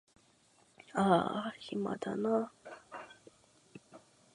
[0.95, 1.03] あー
[1.49, 2.51] あ暇だな